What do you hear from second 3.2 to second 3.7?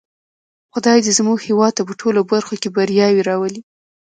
راولی.